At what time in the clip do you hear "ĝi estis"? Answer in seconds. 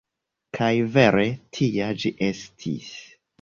2.05-2.91